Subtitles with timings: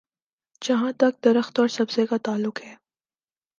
[0.61, 2.75] جہاں تک درخت اور سبزے کا تعلق ہے۔